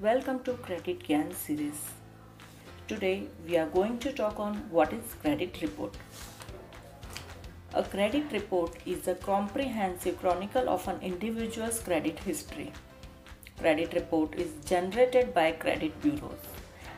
[0.00, 1.78] Welcome to Credit Gyan series.
[2.86, 5.96] Today we are going to talk on what is credit report.
[7.74, 12.72] A credit report is a comprehensive chronicle of an individual's credit history.
[13.58, 16.46] Credit report is generated by credit bureaus.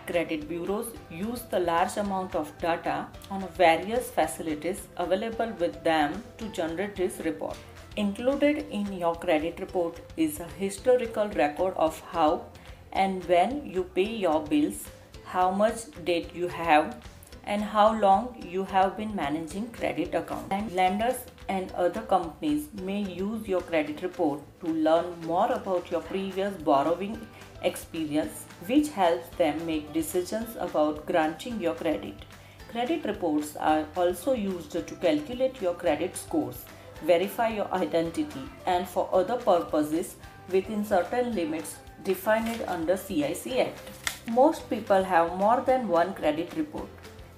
[0.06, 6.48] Credit bureaus use the large amount of data on various facilities available with them to
[6.48, 7.56] generate this report.
[7.96, 12.44] Included in your credit report is a historical record of how
[12.92, 14.88] and when you pay your bills,
[15.24, 16.96] how much debt you have,
[17.44, 20.52] and how long you have been managing credit account.
[20.52, 21.16] And lenders
[21.48, 27.20] and other companies may use your credit report to learn more about your previous borrowing
[27.62, 32.14] experience, which helps them make decisions about granting your credit.
[32.70, 36.64] Credit reports are also used to calculate your credit scores,
[37.02, 40.16] verify your identity, and for other purposes
[40.50, 43.78] within certain limits defined under CIC Act.
[44.28, 46.88] Most people have more than one credit report.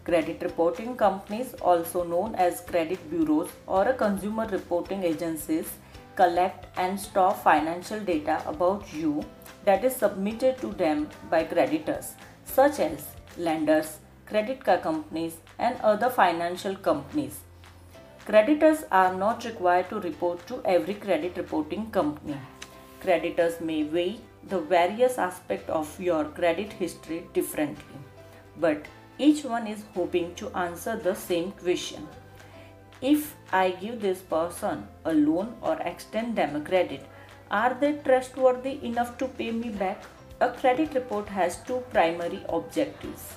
[0.05, 5.71] Credit reporting companies, also known as credit bureaus or consumer reporting agencies,
[6.17, 9.25] collect and store financial data about you
[9.65, 13.07] that is submitted to them by creditors, such as
[13.37, 17.41] lenders, credit card companies, and other financial companies.
[18.25, 22.37] Creditors are not required to report to every credit reporting company.
[23.03, 27.97] Creditors may weigh the various aspects of your credit history differently,
[28.61, 28.87] but
[29.19, 32.07] each one is hoping to answer the same question.
[33.01, 37.05] If I give this person a loan or extend them a credit,
[37.51, 40.05] are they trustworthy enough to pay me back?
[40.41, 43.35] A credit report has two primary objectives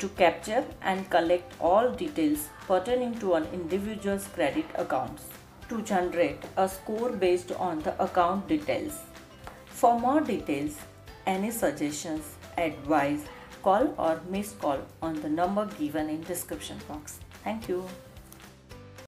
[0.00, 5.22] to capture and collect all details pertaining to an individual's credit accounts
[5.68, 9.00] to generate a score based on the account details.
[9.66, 10.76] For more details,
[11.26, 12.24] any suggestions,
[12.56, 13.24] advice,
[13.62, 17.18] call or miss call on the number given in description box.
[17.42, 17.84] Thank you.